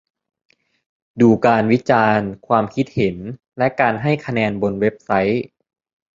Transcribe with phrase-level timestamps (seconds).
[1.21, 3.17] ดูการวิจารณ์ ความคิดเห็น
[3.57, 5.43] และการให้คะแนนบนเว็บไซต์